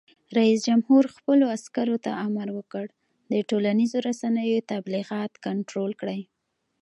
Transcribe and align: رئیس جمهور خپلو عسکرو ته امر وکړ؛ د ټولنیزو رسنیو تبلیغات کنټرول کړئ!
رئیس 0.37 0.59
جمهور 0.67 1.03
خپلو 1.15 1.45
عسکرو 1.55 1.97
ته 2.05 2.11
امر 2.25 2.47
وکړ؛ 2.57 2.85
د 3.31 3.33
ټولنیزو 3.49 3.97
رسنیو 4.09 4.65
تبلیغات 4.71 5.31
کنټرول 5.45 5.91
کړئ! 6.01 6.21